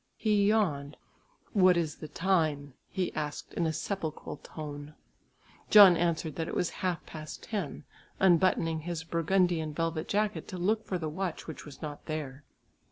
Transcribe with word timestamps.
He 0.17 0.47
yawned. 0.47 0.97
"What 1.53 1.77
is 1.77 1.97
the 1.97 2.07
time?" 2.07 2.73
he 2.89 3.13
asked 3.13 3.53
in 3.53 3.67
a 3.67 3.71
sepulchral 3.71 4.37
tone. 4.37 4.95
John 5.69 5.95
answered 5.95 6.37
that 6.37 6.47
it 6.47 6.55
was 6.55 6.71
half 6.81 7.05
past 7.05 7.43
ten, 7.43 7.83
unbuttoning 8.19 8.79
his 8.79 9.03
Burgundian 9.03 9.75
velvet 9.75 10.07
jacket 10.07 10.47
to 10.47 10.57
look 10.57 10.83
for 10.87 10.97
the 10.97 11.07
watch 11.07 11.45
which 11.45 11.67
was 11.67 11.83
not 11.83 12.07
there. 12.07 12.43